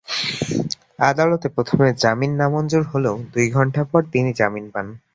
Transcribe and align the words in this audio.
আদালতে 1.01 1.47
প্রথমে 1.55 1.87
জামিন 2.03 2.31
নামঞ্জুর 2.37 2.83
হলেও 2.91 3.15
দুই 3.33 3.47
ঘণ্টা 3.49 3.81
পর 3.91 4.01
তিনি 4.13 4.29
জামিন 4.39 4.65
পান। 4.73 4.87